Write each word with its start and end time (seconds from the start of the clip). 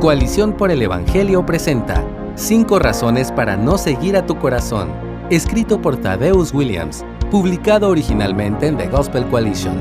Coalición 0.00 0.56
por 0.56 0.70
el 0.70 0.80
Evangelio 0.80 1.44
presenta 1.44 2.02
Cinco 2.34 2.78
razones 2.78 3.30
para 3.30 3.58
no 3.58 3.76
seguir 3.76 4.16
a 4.16 4.24
tu 4.24 4.38
corazón, 4.38 4.90
escrito 5.28 5.82
por 5.82 5.98
Thaddeus 5.98 6.54
Williams, 6.54 7.04
publicado 7.30 7.90
originalmente 7.90 8.66
en 8.66 8.78
The 8.78 8.88
Gospel 8.88 9.26
Coalition. 9.26 9.76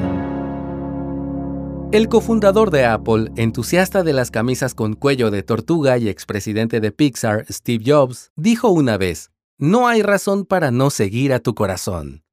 El 1.94 2.10
cofundador 2.10 2.70
de 2.70 2.84
Apple, 2.84 3.32
entusiasta 3.38 4.04
de 4.04 4.12
las 4.12 4.30
camisas 4.30 4.76
con 4.76 4.94
cuello 4.96 5.32
de 5.32 5.42
tortuga 5.42 5.98
y 5.98 6.10
expresidente 6.10 6.82
de 6.82 6.92
Pixar, 6.92 7.46
Steve 7.50 7.86
Jobs, 7.88 8.34
dijo 8.36 8.68
una 8.68 8.98
vez, 8.98 9.32
no 9.58 9.88
hay 9.88 10.02
razón 10.02 10.44
para 10.44 10.70
no 10.70 10.90
seguir 10.90 11.32
a 11.32 11.40
tu 11.40 11.56
corazón. 11.56 12.26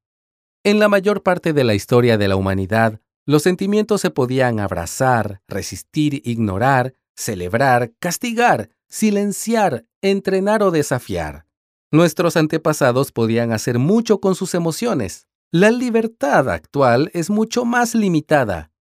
En 0.65 0.79
la 0.79 0.89
mayor 0.89 1.23
parte 1.23 1.53
de 1.53 1.63
la 1.63 1.73
historia 1.73 2.17
de 2.17 2.27
la 2.27 2.35
humanidad, 2.35 2.99
los 3.25 3.43
sentimientos 3.43 4.01
se 4.01 4.09
podían 4.09 4.59
abrazar, 4.59 5.41
resistir, 5.47 6.21
ignorar, 6.25 6.93
celebrar, 7.17 7.91
castigar, 7.99 8.69
silenciar, 8.87 9.85
entrenar 10.01 10.63
o 10.63 10.71
desafiar. 10.71 11.45
Nuestros 11.91 12.37
antepasados 12.37 13.11
podían 13.11 13.51
hacer 13.51 13.79
mucho 13.79 14.19
con 14.19 14.35
sus 14.35 14.53
emociones. 14.53 15.27
La 15.51 15.71
libertad 15.71 16.49
actual 16.49 17.09
es 17.13 17.29
mucho 17.29 17.65
más 17.65 17.95
limitada. 17.95 18.71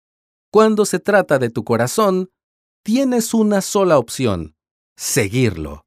Cuando 0.53 0.85
se 0.85 0.99
trata 0.99 1.39
de 1.39 1.51
tu 1.51 1.65
corazón, 1.65 2.31
tienes 2.83 3.35
una 3.35 3.61
sola 3.61 3.99
opción, 3.99 4.57
seguirlo. 4.97 5.87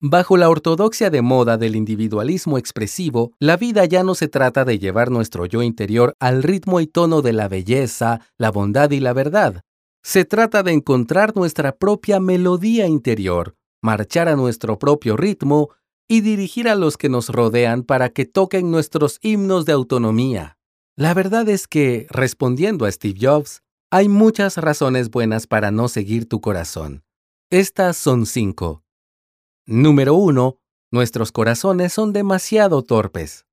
Bajo 0.00 0.36
la 0.36 0.50
ortodoxia 0.50 1.10
de 1.10 1.22
moda 1.22 1.56
del 1.56 1.74
individualismo 1.74 2.58
expresivo, 2.58 3.32
la 3.40 3.56
vida 3.56 3.86
ya 3.86 4.04
no 4.04 4.14
se 4.14 4.28
trata 4.28 4.64
de 4.64 4.78
llevar 4.78 5.10
nuestro 5.10 5.46
yo 5.46 5.62
interior 5.62 6.14
al 6.20 6.42
ritmo 6.42 6.80
y 6.80 6.86
tono 6.86 7.22
de 7.22 7.32
la 7.32 7.48
belleza, 7.48 8.20
la 8.36 8.50
bondad 8.50 8.90
y 8.90 9.00
la 9.00 9.14
verdad. 9.14 9.62
Se 10.06 10.24
trata 10.24 10.62
de 10.62 10.70
encontrar 10.70 11.34
nuestra 11.34 11.76
propia 11.76 12.20
melodía 12.20 12.86
interior, 12.86 13.56
marchar 13.82 14.28
a 14.28 14.36
nuestro 14.36 14.78
propio 14.78 15.16
ritmo 15.16 15.70
y 16.06 16.20
dirigir 16.20 16.68
a 16.68 16.76
los 16.76 16.96
que 16.96 17.08
nos 17.08 17.28
rodean 17.28 17.82
para 17.82 18.10
que 18.10 18.24
toquen 18.24 18.70
nuestros 18.70 19.18
himnos 19.20 19.64
de 19.64 19.72
autonomía. 19.72 20.58
La 20.94 21.12
verdad 21.12 21.48
es 21.48 21.66
que, 21.66 22.06
respondiendo 22.08 22.84
a 22.84 22.92
Steve 22.92 23.18
Jobs, 23.20 23.64
hay 23.90 24.08
muchas 24.08 24.58
razones 24.58 25.10
buenas 25.10 25.48
para 25.48 25.72
no 25.72 25.88
seguir 25.88 26.28
tu 26.28 26.40
corazón. 26.40 27.02
Estas 27.50 27.96
son 27.96 28.26
cinco. 28.26 28.84
Número 29.66 30.14
1. 30.14 30.56
Nuestros 30.92 31.32
corazones 31.32 31.92
son 31.92 32.12
demasiado 32.12 32.84
torpes. 32.84 33.44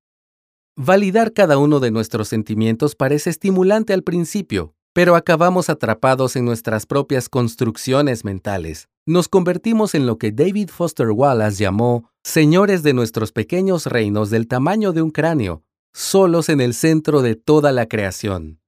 Validar 0.76 1.34
cada 1.34 1.58
uno 1.58 1.80
de 1.80 1.90
nuestros 1.90 2.28
sentimientos 2.28 2.94
parece 2.94 3.32
estimulante 3.32 3.92
al 3.92 4.04
principio, 4.04 4.76
pero 4.94 5.16
acabamos 5.16 5.70
atrapados 5.70 6.36
en 6.36 6.46
nuestras 6.46 6.86
propias 6.86 7.28
construcciones 7.28 8.24
mentales. 8.24 8.88
Nos 9.06 9.28
convertimos 9.28 9.96
en 9.96 10.06
lo 10.06 10.18
que 10.18 10.32
David 10.32 10.70
Foster 10.70 11.10
Wallace 11.10 11.64
llamó 11.64 12.10
señores 12.24 12.84
de 12.84 12.94
nuestros 12.94 13.32
pequeños 13.32 13.88
reinos 13.88 14.30
del 14.30 14.48
tamaño 14.48 14.94
de 14.94 15.02
un 15.02 15.10
cráneo, 15.10 15.64
solos 15.94 16.48
en 16.48 16.62
el 16.62 16.74
centro 16.74 17.22
de 17.22 17.36
toda 17.36 17.72
la 17.72 17.88
creación. 17.88 18.60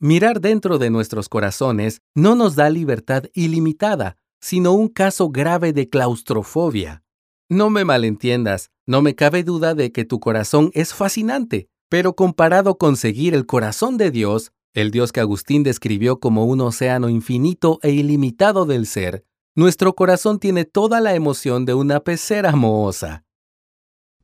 Mirar 0.00 0.40
dentro 0.40 0.78
de 0.78 0.90
nuestros 0.90 1.28
corazones 1.28 2.00
no 2.14 2.34
nos 2.34 2.56
da 2.56 2.70
libertad 2.70 3.24
ilimitada, 3.34 4.16
sino 4.40 4.72
un 4.72 4.88
caso 4.88 5.30
grave 5.30 5.72
de 5.72 5.88
claustrofobia. 5.88 7.04
No 7.48 7.70
me 7.70 7.84
malentiendas, 7.84 8.70
no 8.86 9.02
me 9.02 9.14
cabe 9.14 9.44
duda 9.44 9.74
de 9.74 9.92
que 9.92 10.04
tu 10.04 10.18
corazón 10.18 10.70
es 10.74 10.94
fascinante, 10.94 11.68
pero 11.88 12.16
comparado 12.16 12.78
con 12.78 12.96
seguir 12.96 13.34
el 13.34 13.46
corazón 13.46 13.98
de 13.98 14.10
Dios, 14.10 14.52
el 14.74 14.90
Dios 14.90 15.12
que 15.12 15.20
Agustín 15.20 15.62
describió 15.62 16.18
como 16.18 16.46
un 16.46 16.60
océano 16.60 17.08
infinito 17.08 17.78
e 17.82 17.90
ilimitado 17.90 18.64
del 18.64 18.86
ser, 18.86 19.24
nuestro 19.54 19.94
corazón 19.94 20.38
tiene 20.38 20.64
toda 20.64 21.00
la 21.00 21.14
emoción 21.14 21.66
de 21.66 21.74
una 21.74 22.00
pecera 22.00 22.52
mohosa. 22.52 23.24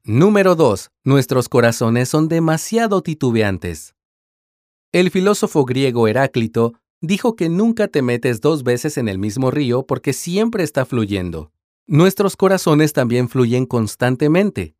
Número 0.04 0.54
2. 0.54 0.90
Nuestros 1.04 1.50
corazones 1.50 2.08
son 2.08 2.28
demasiado 2.28 3.02
titubeantes. 3.02 3.94
El 4.90 5.10
filósofo 5.10 5.66
griego 5.66 6.08
Heráclito 6.08 6.72
dijo 7.02 7.36
que 7.36 7.50
nunca 7.50 7.88
te 7.88 8.00
metes 8.00 8.40
dos 8.40 8.62
veces 8.62 8.96
en 8.96 9.06
el 9.08 9.18
mismo 9.18 9.50
río 9.50 9.86
porque 9.86 10.14
siempre 10.14 10.64
está 10.64 10.86
fluyendo. 10.86 11.52
Nuestros 11.86 12.36
corazones 12.36 12.94
también 12.94 13.28
fluyen 13.28 13.66
constantemente. 13.66 14.74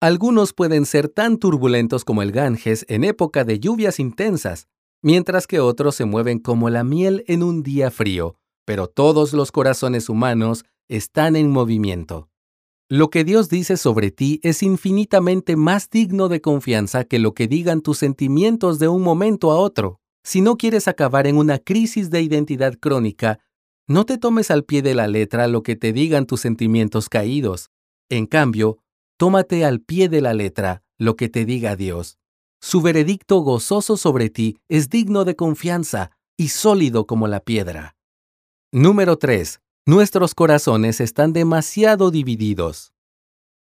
Algunos 0.00 0.54
pueden 0.54 0.86
ser 0.86 1.08
tan 1.08 1.36
turbulentos 1.36 2.06
como 2.06 2.22
el 2.22 2.32
Ganges 2.32 2.86
en 2.88 3.04
época 3.04 3.44
de 3.44 3.60
lluvias 3.60 4.00
intensas, 4.00 4.66
mientras 5.02 5.46
que 5.46 5.60
otros 5.60 5.94
se 5.94 6.04
mueven 6.04 6.38
como 6.38 6.70
la 6.70 6.84
miel 6.84 7.24
en 7.26 7.42
un 7.42 7.62
día 7.62 7.90
frío, 7.90 8.36
pero 8.64 8.86
todos 8.88 9.32
los 9.32 9.52
corazones 9.52 10.08
humanos 10.08 10.64
están 10.88 11.36
en 11.36 11.50
movimiento. 11.50 12.28
Lo 12.88 13.08
que 13.08 13.22
Dios 13.22 13.48
dice 13.48 13.76
sobre 13.76 14.10
ti 14.10 14.40
es 14.42 14.62
infinitamente 14.62 15.56
más 15.56 15.88
digno 15.90 16.28
de 16.28 16.40
confianza 16.40 17.04
que 17.04 17.20
lo 17.20 17.34
que 17.34 17.46
digan 17.46 17.82
tus 17.82 17.98
sentimientos 17.98 18.78
de 18.78 18.88
un 18.88 19.02
momento 19.02 19.52
a 19.52 19.56
otro. 19.56 20.00
Si 20.24 20.40
no 20.40 20.56
quieres 20.56 20.88
acabar 20.88 21.26
en 21.26 21.36
una 21.36 21.58
crisis 21.58 22.10
de 22.10 22.20
identidad 22.20 22.74
crónica, 22.74 23.38
no 23.86 24.04
te 24.06 24.18
tomes 24.18 24.52
al 24.52 24.64
pie 24.64 24.82
de 24.82 24.94
la 24.94 25.08
letra 25.08 25.48
lo 25.48 25.62
que 25.62 25.74
te 25.74 25.92
digan 25.92 26.26
tus 26.26 26.42
sentimientos 26.42 27.08
caídos. 27.08 27.70
En 28.08 28.26
cambio, 28.26 28.78
tómate 29.16 29.64
al 29.64 29.80
pie 29.80 30.08
de 30.08 30.20
la 30.20 30.34
letra 30.34 30.84
lo 30.96 31.16
que 31.16 31.28
te 31.28 31.44
diga 31.44 31.74
Dios. 31.74 32.19
Su 32.60 32.82
veredicto 32.82 33.40
gozoso 33.40 33.96
sobre 33.96 34.28
ti 34.28 34.58
es 34.68 34.90
digno 34.90 35.24
de 35.24 35.34
confianza 35.34 36.10
y 36.36 36.48
sólido 36.48 37.06
como 37.06 37.26
la 37.26 37.40
piedra. 37.40 37.96
Número 38.70 39.16
3. 39.16 39.60
Nuestros 39.86 40.34
corazones 40.34 41.00
están 41.00 41.32
demasiado 41.32 42.10
divididos. 42.10 42.92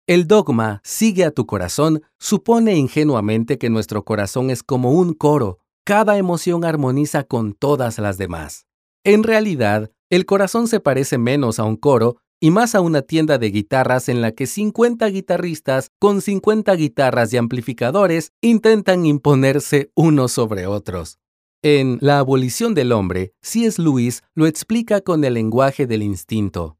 El 0.08 0.26
dogma 0.26 0.80
sigue 0.84 1.24
a 1.24 1.30
tu 1.30 1.46
corazón 1.46 2.02
supone 2.18 2.74
ingenuamente 2.76 3.56
que 3.56 3.70
nuestro 3.70 4.04
corazón 4.04 4.50
es 4.50 4.64
como 4.64 4.90
un 4.90 5.14
coro 5.14 5.60
cada 5.84 6.16
emoción 6.16 6.64
armoniza 6.64 7.24
con 7.24 7.54
todas 7.54 7.98
las 7.98 8.18
demás. 8.18 8.66
En 9.04 9.22
realidad, 9.22 9.90
el 10.10 10.26
corazón 10.26 10.68
se 10.68 10.80
parece 10.80 11.18
menos 11.18 11.58
a 11.58 11.64
un 11.64 11.76
coro 11.76 12.18
y 12.42 12.50
más 12.50 12.74
a 12.74 12.80
una 12.80 13.02
tienda 13.02 13.38
de 13.38 13.52
guitarras 13.52 14.08
en 14.08 14.20
la 14.20 14.32
que 14.32 14.48
50 14.48 15.06
guitarristas 15.06 15.92
con 16.00 16.20
50 16.20 16.74
guitarras 16.74 17.32
y 17.32 17.36
amplificadores 17.36 18.32
intentan 18.40 19.06
imponerse 19.06 19.92
unos 19.94 20.32
sobre 20.32 20.66
otros. 20.66 21.20
En 21.62 21.98
La 22.00 22.18
abolición 22.18 22.74
del 22.74 22.90
hombre, 22.90 23.32
C.S. 23.42 23.80
Lewis 23.80 24.24
lo 24.34 24.46
explica 24.46 25.02
con 25.02 25.22
el 25.22 25.34
lenguaje 25.34 25.86
del 25.86 26.02
instinto. 26.02 26.78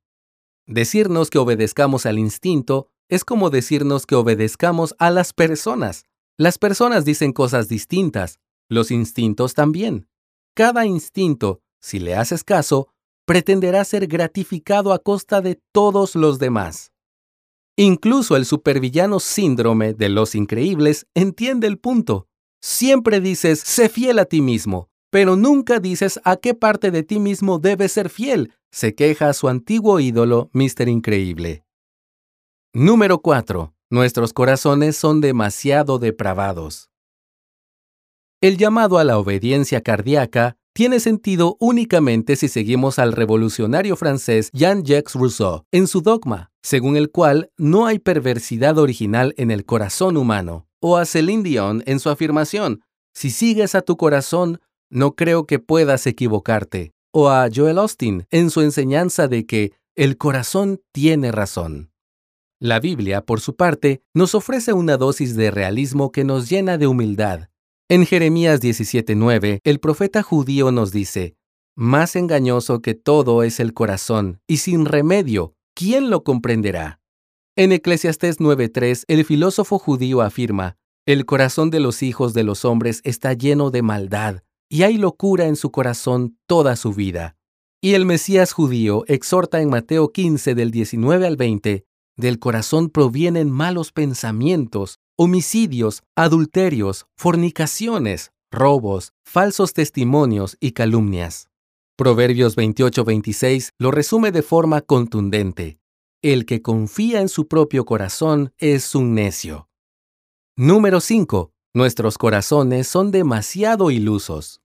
Decirnos 0.67 1.31
que 1.31 1.39
obedezcamos 1.39 2.07
al 2.07 2.19
instinto 2.19 2.89
es 3.09 3.25
como 3.25 3.49
decirnos 3.49 4.05
que 4.05 4.17
obedezcamos 4.17 4.97
a 4.99 5.11
las 5.11 5.33
personas. 5.33 6.07
Las 6.37 6.59
personas 6.59 7.05
dicen 7.05 7.33
cosas 7.33 7.69
distintas, 7.69 8.41
los 8.69 8.91
instintos 8.91 9.55
también. 9.55 10.09
Cada 10.55 10.87
instinto, 10.87 11.63
si 11.81 12.01
le 12.01 12.17
haces 12.17 12.43
caso, 12.43 12.89
pretenderá 13.33 13.83
ser 13.87 14.09
gratificado 14.09 14.93
a 14.93 14.99
costa 14.99 15.41
de 15.41 15.59
todos 15.73 16.17
los 16.17 16.39
demás. 16.39 16.93
Incluso 17.79 18.37
el 18.37 18.45
supervillano 18.45 19.21
síndrome 19.21 19.95
de 19.95 20.11
los 20.11 20.35
increíbles 20.35 21.07
entiende 21.15 21.67
el 21.67 21.79
punto. 21.79 22.29
Siempre 22.61 23.23
dices, 23.23 23.59
sé 23.61 23.89
fiel 23.89 24.19
a 24.19 24.27
ti 24.27 24.43
mismo, 24.43 24.91
pero 25.11 25.37
nunca 25.37 25.81
dices 25.81 26.21
a 26.25 26.37
qué 26.37 26.53
parte 26.53 26.91
de 26.91 27.05
ti 27.05 27.19
mismo 27.19 27.59
debes 27.59 27.93
ser 27.93 28.11
fiel, 28.11 28.53
se 28.71 28.95
queja 28.95 29.33
su 29.33 29.49
antiguo 29.49 29.99
ídolo, 29.99 30.51
Mr. 30.53 30.91
Increíble. 30.91 31.65
Número 32.75 33.23
4. 33.23 33.73
Nuestros 33.89 34.35
corazones 34.35 34.95
son 34.99 35.23
demasiado 35.23 35.99
depravados. 35.99 36.91
El 38.43 38.59
llamado 38.59 38.99
a 38.99 39.05
la 39.05 39.17
obediencia 39.17 39.81
cardíaca 39.81 40.59
tiene 40.73 41.01
sentido 41.01 41.57
únicamente 41.61 42.37
si 42.37 42.49
seguimos 42.49 42.99
al 42.99 43.13
revolucionario 43.13 43.97
francés 43.97 44.51
Jean-Jacques 44.53 45.15
Rousseau 45.15 45.65
en 45.71 45.87
su 45.87 46.01
dogma, 46.01 46.51
según 46.63 46.97
el 46.97 47.11
cual 47.11 47.51
no 47.59 47.87
hay 47.87 47.99
perversidad 47.99 48.79
original 48.79 49.35
en 49.37 49.51
el 49.51 49.65
corazón 49.65 50.17
humano, 50.17 50.67
o 50.81 50.97
a 50.97 51.05
Céline 51.05 51.43
Dion 51.43 51.83
en 51.87 52.01
su 52.01 52.09
afirmación, 52.09 52.81
si 53.15 53.31
sigues 53.31 53.75
a 53.75 53.83
tu 53.83 53.97
corazón, 53.97 54.61
no 54.91 55.15
creo 55.15 55.47
que 55.47 55.59
puedas 55.59 56.07
equivocarte, 56.07 56.93
o 57.13 57.29
a 57.29 57.49
Joel 57.55 57.79
Austin 57.79 58.27
en 58.31 58.51
su 58.51 58.63
enseñanza 58.63 59.29
de 59.29 59.47
que 59.47 59.73
el 59.95 60.17
corazón 60.17 60.81
tiene 60.93 61.33
razón. 61.33 61.91
La 62.59 62.81
Biblia, 62.81 63.23
por 63.23 63.41
su 63.41 63.57
parte, 63.57 64.03
nos 64.15 64.35
ofrece 64.35 64.73
una 64.73 64.97
dosis 64.97 65.37
de 65.37 65.51
realismo 65.51 66.13
que 66.13 66.25
nos 66.25 66.49
llena 66.49 66.79
de 66.79 66.87
humildad 66.87 67.49
en 67.89 68.07
Jeremías 68.07 68.61
17:9, 68.61 69.61
el 69.65 69.81
profeta 69.81 70.23
judío 70.23 70.73
nos 70.73 70.93
dice, 70.93 71.37
Más 71.77 72.17
engañoso 72.17 72.81
que 72.81 72.95
todo 72.95 73.43
es 73.43 73.61
el 73.61 73.75
corazón, 73.75 74.41
y 74.47 74.59
sin 74.59 74.87
remedio, 74.87 75.55
¿quién 75.75 76.11
lo 76.11 76.25
comprenderá? 76.25 77.01
En 77.57 77.73
Eclesiastés 77.73 78.41
9:3, 78.41 79.05
el 79.09 79.25
filósofo 79.25 79.79
judío 79.79 80.23
afirma, 80.23 80.77
El 81.07 81.27
corazón 81.27 81.71
de 81.71 81.81
los 81.81 82.03
hijos 82.03 82.33
de 82.33 82.45
los 82.45 82.65
hombres 82.65 83.01
está 83.05 83.35
lleno 83.35 83.71
de 83.71 83.83
maldad, 83.83 84.43
y 84.71 84.85
hay 84.85 84.97
locura 84.97 85.47
en 85.47 85.57
su 85.57 85.71
corazón 85.71 86.39
toda 86.47 86.77
su 86.77 86.95
vida. 86.95 87.37
Y 87.83 87.93
el 87.95 88.07
Mesías 88.07 88.53
judío 88.53 89.05
exhorta 89.07 89.61
en 89.61 89.69
Mateo 89.69 90.13
15 90.13 90.55
del 90.55 90.71
19 90.71 91.27
al 91.27 91.37
20, 91.37 91.85
del 92.17 92.39
corazón 92.39 92.89
provienen 92.89 93.51
malos 93.51 93.93
pensamientos, 93.93 94.99
homicidios, 95.17 96.03
adulterios, 96.17 97.07
fornicaciones, 97.17 98.33
robos, 98.51 99.13
falsos 99.25 99.73
testimonios 99.73 100.57
y 100.61 100.73
calumnias. 100.73 101.49
Proverbios 101.97 102.57
28-26 102.57 103.71
lo 103.79 103.91
resume 103.91 104.33
de 104.33 104.43
forma 104.43 104.81
contundente. 104.81 105.79
El 106.23 106.47
que 106.47 106.63
confía 106.63 107.21
en 107.21 107.29
su 107.29 107.49
propio 107.49 107.85
corazón 107.85 108.53
es 108.59 108.95
un 108.95 109.15
necio. 109.15 109.69
Número 110.57 111.01
5. 111.01 111.53
Nuestros 111.75 112.19
corazones 112.19 112.87
son 112.87 113.11
demasiado 113.11 113.91
ilusos. 113.91 114.61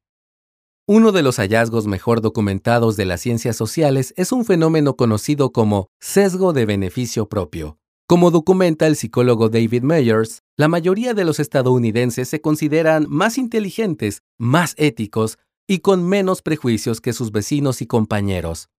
Uno 0.88 1.12
de 1.12 1.22
los 1.22 1.38
hallazgos 1.38 1.86
mejor 1.88 2.22
documentados 2.22 2.96
de 2.96 3.06
las 3.06 3.22
ciencias 3.22 3.58
sociales 3.58 4.14
es 4.18 4.32
un 4.32 4.46
fenómeno 4.46 4.96
conocido 4.96 5.52
como 5.52 5.90
sesgo 6.00 6.54
de 6.54 6.66
beneficio 6.66 7.28
propio. 7.28 7.78
Como 8.10 8.32
documenta 8.32 8.88
el 8.88 8.96
psicólogo 8.96 9.50
David 9.50 9.84
Meyers, 9.84 10.42
la 10.56 10.70
mayoría 10.70 11.14
de 11.14 11.26
los 11.26 11.42
estadounidenses 11.42 12.30
se 12.30 12.40
consideran 12.40 13.06
más 13.10 13.38
inteligentes, 13.38 14.22
más 14.38 14.76
éticos 14.78 15.38
y 15.68 15.80
con 15.80 16.08
menos 16.08 16.42
prejuicios 16.42 17.02
que 17.02 17.12
sus 17.12 17.34
vecinos 17.34 17.82
y 17.82 17.86
compañeros. 17.86 18.70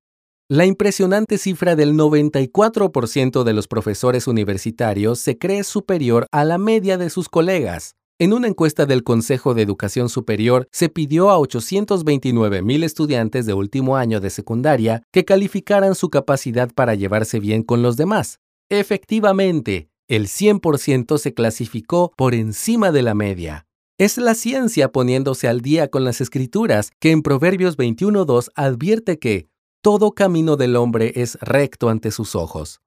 La 0.49 0.65
impresionante 0.65 1.37
cifra 1.37 1.77
del 1.77 1.93
94% 1.93 3.45
de 3.45 3.53
los 3.53 3.69
profesores 3.69 4.29
universitarios 4.29 5.19
se 5.19 5.37
cree 5.37 5.63
superior 5.63 6.27
a 6.33 6.47
la 6.47 6.57
media 6.57 6.97
de 6.97 7.11
sus 7.11 7.29
colegas. 7.29 7.97
En 8.19 8.33
una 8.33 8.49
encuesta 8.49 8.87
del 8.87 9.05
Consejo 9.05 9.53
de 9.53 9.61
Educación 9.61 10.09
Superior 10.09 10.67
se 10.73 10.89
pidió 10.89 11.29
a 11.29 11.39
829 11.39 12.63
mil 12.63 12.83
estudiantes 12.83 13.45
de 13.45 13.53
último 13.53 13.99
año 13.99 14.21
de 14.21 14.31
secundaria 14.31 15.03
que 15.13 15.27
calificaran 15.27 15.95
su 15.95 16.09
capacidad 16.09 16.73
para 16.73 16.95
llevarse 16.95 17.41
bien 17.41 17.63
con 17.63 17.83
los 17.83 17.99
demás. 17.99 18.41
Efectivamente, 18.70 19.88
el 20.09 20.26
100% 20.26 21.17
se 21.19 21.32
clasificó 21.32 22.12
por 22.17 22.35
encima 22.35 22.93
de 22.93 23.03
la 23.03 23.15
media. 23.15 23.67
Es 23.99 24.19
la 24.19 24.35
ciencia 24.35 24.93
poniéndose 24.93 25.49
al 25.49 25.62
día 25.62 25.88
con 25.88 26.05
las 26.05 26.20
escrituras 26.20 26.91
que 27.00 27.11
en 27.11 27.23
Proverbios 27.23 27.79
21.2 27.79 28.50
advierte 28.55 29.19
que 29.19 29.49
todo 29.82 30.12
camino 30.12 30.56
del 30.56 30.76
hombre 30.76 31.12
es 31.17 31.38
recto 31.41 31.88
ante 31.88 32.11
sus 32.11 32.35
ojos. 32.35 32.81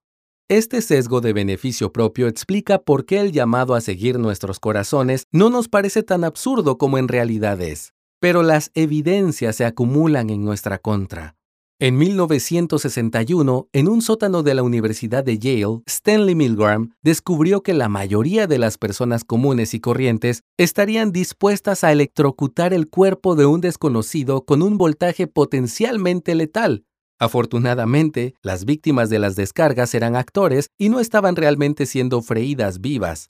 Este 0.49 0.81
sesgo 0.81 1.19
de 1.19 1.33
beneficio 1.33 1.91
propio 1.91 2.27
explica 2.27 2.79
por 2.79 3.05
qué 3.05 3.19
el 3.19 3.31
llamado 3.31 3.73
a 3.73 3.81
seguir 3.81 4.19
nuestros 4.19 4.59
corazones 4.59 5.25
no 5.31 5.49
nos 5.49 5.67
parece 5.67 6.03
tan 6.03 6.23
absurdo 6.23 6.77
como 6.77 6.97
en 6.97 7.07
realidad 7.07 7.59
es, 7.59 7.93
pero 8.19 8.43
las 8.43 8.69
evidencias 8.75 9.55
se 9.55 9.65
acumulan 9.65 10.29
en 10.29 10.45
nuestra 10.45 10.77
contra. 10.77 11.35
En 11.83 11.97
1961, 11.97 13.67
en 13.73 13.87
un 13.87 14.03
sótano 14.03 14.43
de 14.43 14.53
la 14.53 14.61
Universidad 14.61 15.23
de 15.23 15.39
Yale, 15.39 15.81
Stanley 15.87 16.35
Milgram 16.35 16.91
descubrió 17.01 17.63
que 17.63 17.73
la 17.73 17.89
mayoría 17.89 18.45
de 18.45 18.59
las 18.59 18.77
personas 18.77 19.23
comunes 19.23 19.73
y 19.73 19.79
corrientes 19.79 20.43
estarían 20.59 21.11
dispuestas 21.11 21.83
a 21.83 21.91
electrocutar 21.91 22.71
el 22.75 22.87
cuerpo 22.87 23.35
de 23.35 23.47
un 23.47 23.61
desconocido 23.61 24.45
con 24.45 24.61
un 24.61 24.77
voltaje 24.77 25.25
potencialmente 25.25 26.35
letal, 26.35 26.85
Afortunadamente, 27.17 28.33
las 28.41 28.65
víctimas 28.65 29.09
de 29.09 29.19
las 29.19 29.35
descargas 29.35 29.93
eran 29.93 30.15
actores 30.15 30.69
y 30.79 30.89
no 30.89 30.99
estaban 30.99 31.35
realmente 31.35 31.87
siendo 31.87 32.23
freídas 32.23 32.81
vivas. 32.81 33.29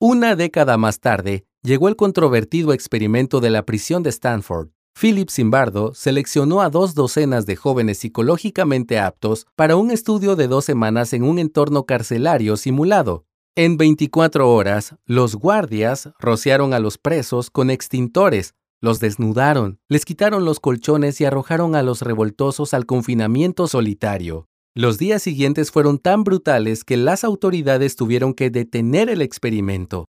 Una 0.00 0.36
década 0.36 0.78
más 0.78 1.00
tarde, 1.00 1.44
llegó 1.62 1.88
el 1.88 1.96
controvertido 1.96 2.72
experimento 2.72 3.40
de 3.40 3.50
la 3.50 3.64
prisión 3.64 4.04
de 4.04 4.10
Stanford. 4.10 4.68
Philip 4.96 5.28
Zimbardo 5.28 5.92
seleccionó 5.92 6.62
a 6.62 6.70
dos 6.70 6.94
docenas 6.94 7.46
de 7.46 7.56
jóvenes 7.56 7.98
psicológicamente 7.98 9.00
aptos 9.00 9.46
para 9.56 9.74
un 9.74 9.90
estudio 9.90 10.36
de 10.36 10.46
dos 10.46 10.64
semanas 10.64 11.12
en 11.12 11.24
un 11.24 11.40
entorno 11.40 11.84
carcelario 11.84 12.56
simulado. 12.56 13.26
En 13.56 13.76
24 13.76 14.52
horas, 14.52 14.94
los 15.04 15.34
guardias 15.34 16.10
rociaron 16.18 16.74
a 16.74 16.78
los 16.78 16.96
presos 16.96 17.50
con 17.50 17.70
extintores, 17.70 18.54
los 18.80 19.00
desnudaron, 19.00 19.78
les 19.88 20.04
quitaron 20.04 20.44
los 20.44 20.60
colchones 20.60 21.20
y 21.20 21.24
arrojaron 21.24 21.74
a 21.74 21.82
los 21.82 22.02
revoltosos 22.02 22.72
al 22.72 22.86
confinamiento 22.86 23.66
solitario. 23.66 24.46
Los 24.76 24.98
días 24.98 25.22
siguientes 25.22 25.70
fueron 25.70 25.98
tan 25.98 26.22
brutales 26.24 26.84
que 26.84 26.96
las 26.96 27.24
autoridades 27.24 27.96
tuvieron 27.96 28.32
que 28.32 28.50
detener 28.50 29.08
el 29.08 29.22
experimento. 29.22 30.06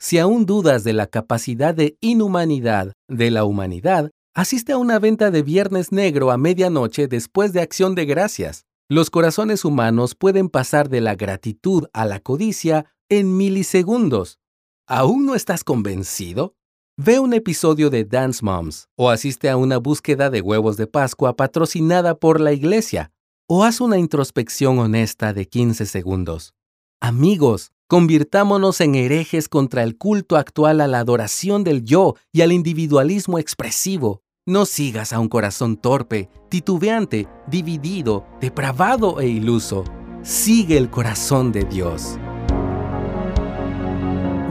Si 0.00 0.18
aún 0.18 0.44
dudas 0.44 0.84
de 0.84 0.92
la 0.92 1.06
capacidad 1.06 1.74
de 1.74 1.96
inhumanidad 2.00 2.92
de 3.08 3.30
la 3.30 3.44
humanidad, 3.44 4.10
asiste 4.34 4.72
a 4.72 4.78
una 4.78 4.98
venta 4.98 5.30
de 5.30 5.42
Viernes 5.42 5.92
Negro 5.92 6.30
a 6.30 6.36
medianoche 6.36 7.06
después 7.06 7.52
de 7.52 7.60
Acción 7.60 7.94
de 7.94 8.04
Gracias. 8.04 8.66
Los 8.88 9.08
corazones 9.08 9.64
humanos 9.64 10.14
pueden 10.14 10.48
pasar 10.48 10.88
de 10.88 11.00
la 11.00 11.14
gratitud 11.14 11.86
a 11.92 12.04
la 12.04 12.20
codicia 12.20 12.86
en 13.08 13.36
milisegundos. 13.36 14.40
¿Aún 14.86 15.24
no 15.24 15.34
estás 15.34 15.64
convencido? 15.64 16.56
Ve 16.96 17.18
un 17.18 17.32
episodio 17.32 17.90
de 17.90 18.04
Dance 18.04 18.44
Moms 18.44 18.88
o 18.96 19.10
asiste 19.10 19.48
a 19.48 19.56
una 19.56 19.78
búsqueda 19.78 20.30
de 20.30 20.40
huevos 20.40 20.76
de 20.76 20.86
Pascua 20.86 21.36
patrocinada 21.36 22.16
por 22.16 22.40
la 22.40 22.52
iglesia 22.52 23.12
o 23.48 23.64
haz 23.64 23.80
una 23.80 23.98
introspección 23.98 24.78
honesta 24.78 25.32
de 25.32 25.46
15 25.46 25.86
segundos. 25.86 26.54
Amigos, 27.00 27.72
convirtámonos 27.86 28.80
en 28.80 28.94
herejes 28.94 29.48
contra 29.48 29.82
el 29.82 29.96
culto 29.96 30.36
actual 30.36 30.80
a 30.80 30.86
la 30.86 30.98
adoración 31.00 31.64
del 31.64 31.84
yo 31.84 32.14
y 32.32 32.40
al 32.40 32.52
individualismo 32.52 33.38
expresivo. 33.38 34.23
No 34.46 34.66
sigas 34.66 35.14
a 35.14 35.20
un 35.20 35.30
corazón 35.30 35.78
torpe, 35.78 36.28
titubeante, 36.50 37.26
dividido, 37.46 38.26
depravado 38.42 39.22
e 39.22 39.26
iluso. 39.26 39.84
Sigue 40.20 40.76
el 40.76 40.90
corazón 40.90 41.50
de 41.50 41.64
Dios. 41.64 42.18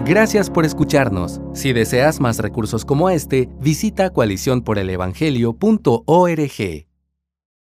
Gracias 0.04 0.50
por 0.50 0.66
escucharnos. 0.66 1.42
Si 1.54 1.74
deseas 1.74 2.20
más 2.20 2.40
recursos 2.40 2.86
como 2.86 3.12
este, 3.12 3.52
visita 3.60 4.10
coaliciónporelevangelio.org. 4.10 6.93